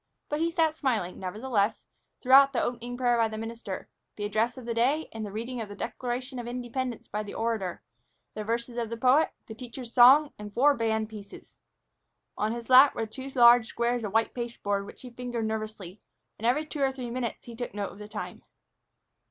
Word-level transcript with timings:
But 0.29 0.39
he 0.39 0.49
sat 0.49 0.79
smiling, 0.79 1.19
nevertheless, 1.19 1.85
throughout 2.21 2.53
the 2.53 2.63
opening 2.63 2.97
prayer 2.97 3.19
by 3.19 3.27
the 3.27 3.37
minister, 3.37 3.87
the 4.15 4.25
address 4.25 4.57
of 4.57 4.65
the 4.65 4.73
day 4.73 5.07
and 5.13 5.23
the 5.23 5.31
reading 5.31 5.61
of 5.61 5.69
the 5.69 5.75
Declaration 5.75 6.39
of 6.39 6.47
Independence 6.47 7.07
by 7.07 7.21
the 7.21 7.35
orator, 7.35 7.83
the 8.33 8.43
verses 8.43 8.77
of 8.77 8.89
the 8.89 8.97
poet, 8.97 9.29
the 9.45 9.53
teacher's 9.53 9.93
song, 9.93 10.33
and 10.39 10.55
four 10.55 10.73
band 10.73 11.07
pieces. 11.07 11.53
On 12.35 12.51
his 12.51 12.67
lap 12.67 12.95
were 12.95 13.05
two 13.05 13.29
large 13.35 13.67
squares 13.67 14.03
of 14.03 14.11
white 14.11 14.33
pasteboard 14.33 14.87
which 14.87 15.01
he 15.03 15.11
fingered 15.11 15.45
nervously, 15.45 16.01
and 16.39 16.47
every 16.47 16.65
two 16.65 16.81
or 16.81 16.91
three 16.91 17.11
minutes 17.11 17.45
he 17.45 17.55
took 17.55 17.75
note 17.75 17.91
of 17.91 17.99
the 17.99 18.07
time. 18.07 18.41